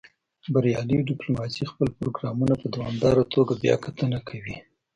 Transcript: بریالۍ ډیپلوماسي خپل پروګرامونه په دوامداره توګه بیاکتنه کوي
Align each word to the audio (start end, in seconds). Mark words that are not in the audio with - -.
بریالۍ 0.53 0.99
ډیپلوماسي 1.09 1.63
خپل 1.71 1.87
پروګرامونه 1.99 2.53
په 2.61 2.67
دوامداره 2.75 3.23
توګه 3.33 3.53
بیاکتنه 3.63 4.19
کوي 4.29 4.55